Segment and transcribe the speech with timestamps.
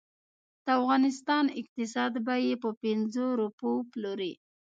[0.65, 4.33] د افغانستان اقتصاد به یې په پنځو روپو وپلوري.